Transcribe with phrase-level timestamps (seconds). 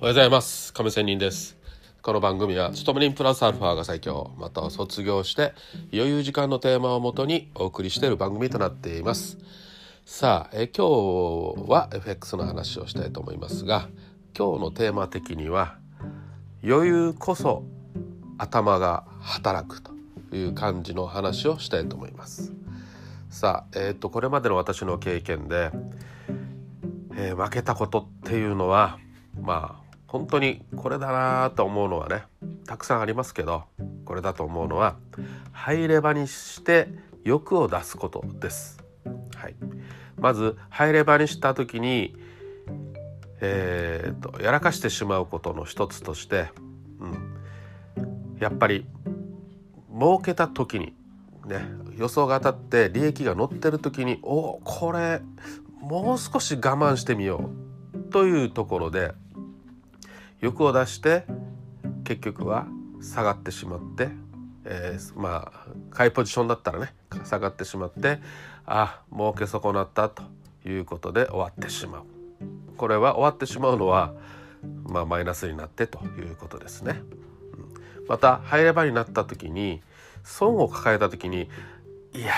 [0.00, 0.72] おはようございます。
[0.72, 1.58] 亀仙人です。
[2.00, 5.52] この番組は勤め人プラスアルファが最強または卒業して
[5.92, 9.36] 余裕時間のテーマをもとにお送りしている番組となっています。
[10.06, 13.90] さあえ今日は FX の話をしたいと思いますが
[14.34, 15.76] 今日のテーマ的には
[16.64, 17.62] 余裕こそ
[18.38, 19.92] 頭が働くと
[20.34, 22.54] いう感じの話をしたいと思います。
[23.28, 25.70] さあえっ、ー、とこれまでの私の経験で、
[27.16, 28.98] えー、負けたことっていうのは
[29.38, 32.24] まあ本当にこれだなと思うのはね
[32.66, 33.62] たくさんありますけど
[34.04, 34.96] これだと思うのは
[35.52, 36.88] 入れ歯にして
[37.22, 38.82] 欲を出すことです。
[39.36, 39.54] はい、
[40.16, 42.16] まず入れ歯にした時に、
[43.40, 46.48] えーと、やらかしてしまうことの一つとして、
[46.98, 47.36] うん、
[48.40, 48.86] やっぱり
[49.92, 50.92] 儲けた時に
[51.46, 51.64] ね
[51.96, 55.20] 予想が当たって利益が乗ってる時におこれ
[55.80, 57.48] もう少し我慢してみよ
[57.94, 59.12] うというところで
[60.40, 61.24] 欲を出して
[62.04, 62.66] 結局は
[63.00, 64.08] 下がってしまって、
[64.64, 68.20] えー、まあ買いポジションだったらね下がってしまって
[68.66, 70.22] あ儲け損なったと
[70.66, 72.02] いうことで終わってしまう
[72.76, 74.14] これは終わってしまうのは、
[74.84, 77.02] まあ、マイナスになってということですね。
[78.08, 79.82] また入れ歯になった時に
[80.24, 81.48] 損を抱えた時に
[82.12, 82.32] いや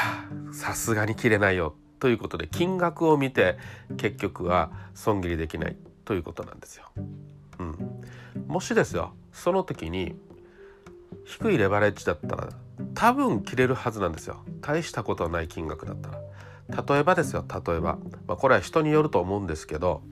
[0.52, 3.56] さすがに切れないよということで金額を見て
[3.96, 6.90] 結局は損切りできないということなんですよ。
[8.36, 10.16] うん、もしですよその時に
[11.24, 12.48] 低いレバレッジだったら
[12.94, 20.02] 多分切れるはずなんですよ大したことはない金額だったら例えばですよ例えば、まあ、これは人によると思うんですけど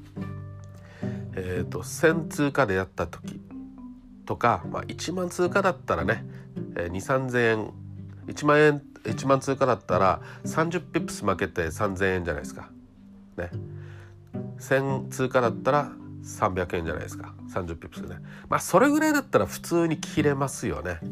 [1.34, 3.40] えっ、ー、と1000通貨でやった時
[4.26, 6.24] とか、まあ、1万通貨だったらね、
[6.76, 7.72] えー、2,3000円
[8.26, 12.70] 1万円1万通貨だったら30ピップス負けて3,000円じゃないですか。
[13.36, 13.50] ね。
[14.58, 15.92] 1,000通貨だったら
[16.24, 17.34] 300円じゃないですか。
[17.52, 18.16] 30ピップスね。
[18.48, 21.10] まあそれぐらいだったら普通に切れますよね、うん、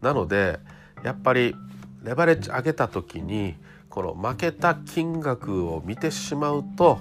[0.00, 0.58] なので
[1.02, 1.54] やっぱり
[2.02, 3.56] レバレッジ上げた時に
[3.88, 7.00] この負けた金額を見てしまうと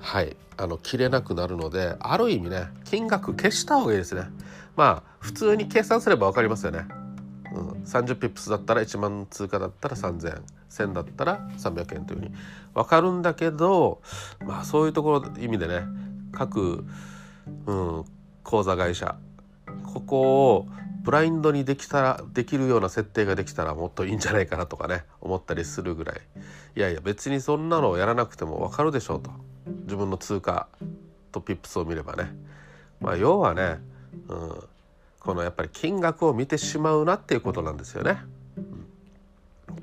[0.00, 4.22] はいあの切れなくなるのである意味ね金額消した方がいいですね。
[4.76, 6.86] まあ普通に計算すれば分かりますよね、
[7.54, 10.42] うん、30ピップスだったら1万通貨だったら3000円。
[10.70, 12.34] 1000だったら300円というふうに。
[12.74, 14.00] 分かるんだけど
[14.44, 15.82] まあそういうところ意味でね
[16.32, 16.84] 各、
[17.66, 18.04] うん、
[18.44, 19.16] 口座会社
[19.84, 20.66] ここを
[21.02, 26.20] ブラインドにできたらできるような設定ができたらもっといいんじゃないかなとかね思ったりするぐらい。
[26.76, 29.30] いやいや別にそんなのをやらなくても分かるでしょうと。
[29.84, 30.68] 自分の通貨
[31.32, 32.30] とピップスを見ればね。
[33.00, 33.78] まあ要はね、
[34.28, 34.62] うん、
[35.20, 38.18] このやっぱり金額を見てしまうなっていうことなんですよね。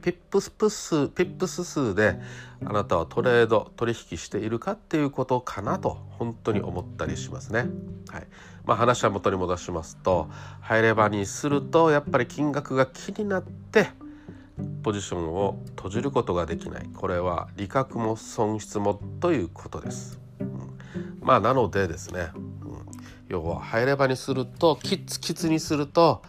[0.02, 2.20] ピップスプ数ピップス数で
[2.64, 7.66] あなたはトレード取引しているかっていうことかなと本当に思ったりしますね。
[8.10, 8.28] はい
[8.66, 10.30] まあ、話は元に戻しますと
[10.62, 13.90] ハイレバにするとやっぱり金額が気になって
[14.84, 20.20] ポジションを閉じることができないこれは利確も損失もということです。
[20.40, 20.78] うん、
[21.22, 22.30] まあなのでですね、
[23.36, 26.22] 要は入れ歯にするとキツキツにすると、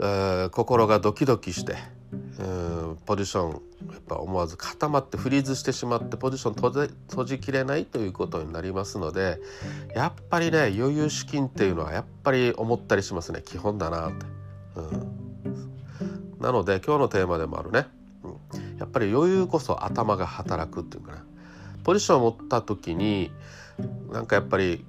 [0.00, 1.76] えー、心がドキドキして
[2.12, 9.38] うんポジションやっぱ思わず固まってフリーズしてしまってポジション閉じ閉じきれないということになりますので
[9.94, 13.42] やっぱりね余裕資金っていうのはやっぱり思ったりしますね。
[13.44, 14.26] 基本だなって。
[14.76, 17.86] うん、なので今日のテーマでもあるね、
[18.24, 21.24] うん、やっぱり余裕こそ頭が働くっていうかな。
[21.84, 23.30] ポジションを持った時に
[24.10, 24.84] なんかやっぱり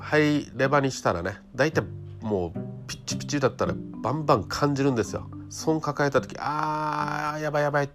[0.00, 1.82] 入れ歯にしたらね大体
[2.20, 2.52] もう
[2.86, 5.28] ピッチピチだったらバンバン感じるんですよ。
[5.48, 7.88] 損抱えた時あーやばいやばいっ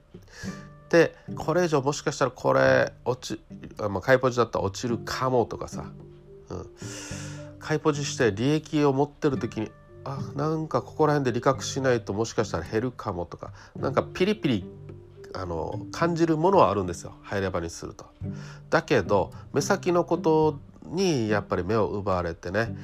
[0.89, 3.41] てこれ以上もしかしたらこれ落ち
[3.77, 5.85] まあ買いポジだったら落ちるかもとかさ、
[6.49, 6.69] うん、
[7.59, 9.71] 買いポジして利益を持ってる時に
[10.03, 14.65] あなんかここら辺で利確しないともしかしたら減るかもとかなんかピリピリ
[15.33, 18.05] あの感じるものはあるんですよ入れ歯にすると。
[18.69, 20.59] だけど目先のこと
[20.89, 22.75] にやっぱり目を奪われてね。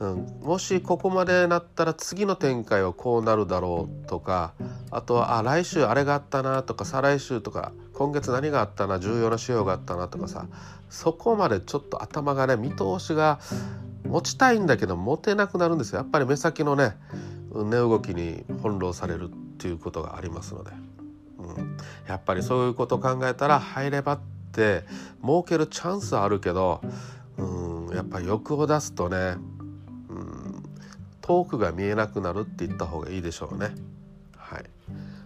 [0.00, 4.52] うん、もしここまでなったら次の展開はこうなるだろうとか
[4.90, 10.46] あとはあ来週あれがあったなとか再来週とか今月何があったな重要な仕様があったなとかさ
[10.90, 13.38] そこまでちょっと頭がね見通しが
[14.04, 15.98] 持ちたいんだけど持てなくなるんですよ。
[15.98, 16.96] やっぱり目先のね
[17.54, 20.72] 値動きに翻弄されるっていうことがありますので、
[21.38, 21.78] うん、
[22.08, 24.20] やっぱりそういうことを考えたら入ればっ
[24.52, 24.84] て
[25.22, 26.80] 儲けるチャンスはあるけど、
[27.94, 29.36] やっぱ欲を出すとね
[30.08, 30.62] うん
[31.20, 33.74] 遠くが見えなくなるって言った方がいいでしょうね。
[34.36, 34.64] はい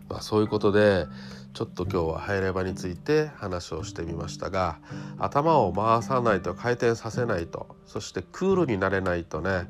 [0.09, 1.07] まあ、そういうことで
[1.53, 4.79] ちょっと今日はハイレバについて話をしてみましたが
[5.19, 9.69] 頭を回さないと回転させないとそしてクールになれないとね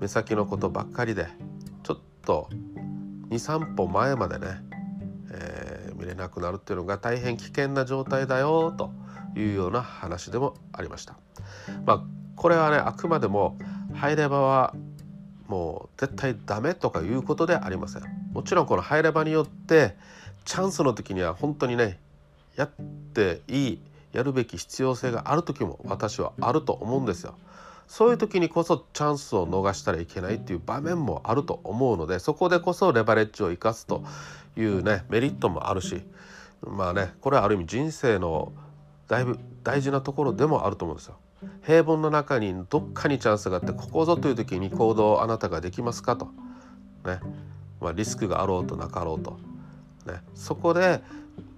[0.00, 1.28] 目先のことばっかりで
[1.84, 2.50] ちょっと
[3.30, 4.46] 23歩前までね、
[5.30, 8.92] えー、見れなくなるっていうのが大変危険な状態だよと
[9.36, 11.16] いうような話でもありました。
[11.84, 12.04] まあ、
[12.38, 13.58] これはねあくまでも
[13.94, 14.74] ハイレバは
[15.48, 18.02] もう絶対ダメとかいうことでありません。
[18.32, 19.96] もちろんこのハイレバによって
[20.44, 21.98] チャンスの時には本当にね
[22.54, 22.70] やっ
[23.12, 23.80] ていい
[24.12, 27.34] やるべき必要性がある時も私はあると思うんですよ。
[27.88, 34.04] そういう時にこそチャンスを逃したらいけないっていう場面もあると思うのでそこでこそレバレッジを生かすと
[34.56, 36.02] いうねメリットもあるし
[36.60, 38.52] まあねこれはある意味人生の
[39.08, 41.16] だいぶ大事なところでもあると思うんですよ。
[41.64, 46.26] 平凡の中にどっかにチャンスがあってここぞという時に行動をあなたができますかと。
[47.04, 47.20] ね。
[47.80, 49.38] まあ、リスクがあろうとなかろうと。
[50.06, 51.02] ね、そこで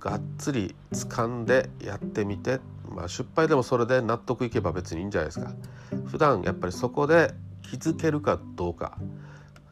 [0.00, 5.52] がっつり掴んでやってみて、まあ、失敗でもそれで納得いけば別にいいんじゃないですか。
[6.06, 8.98] 普段やっぱりそこで気づけるかどうか。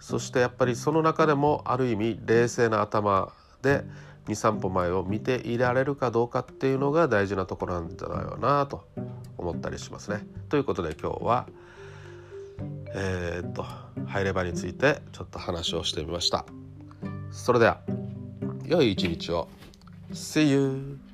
[0.00, 3.32] そしてやっぱりその中でもある意味冷静な頭
[3.62, 3.84] で
[4.28, 8.86] 23歩前を見ていられるかどうかっていうのが大事なところなんじゃないかなと。
[9.38, 10.26] 思ったりしますね。
[10.48, 11.46] ということで今日は
[12.94, 13.64] えー、っと
[14.06, 16.44] ハイレバについてちょっと話をしてみました。
[17.30, 17.80] それでは
[18.64, 19.48] 良い一日を
[20.12, 21.07] See you!